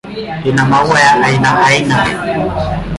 [0.43, 2.05] Ina maua ya aina aina.